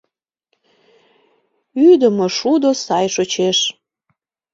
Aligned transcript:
Ӱдымӧ 1.87 2.27
шудо 2.37 2.69
сай 2.85 3.05
шочеш. 3.15 3.59